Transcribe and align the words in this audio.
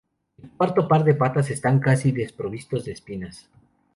El 0.45 0.47
cuarto 0.59 0.87
par 0.87 1.03
de 1.03 1.13
patas 1.13 1.51
están 1.51 1.79
casi 1.79 2.11
desprovistos 2.11 2.85
de 2.85 2.91
espinas. 2.93 3.47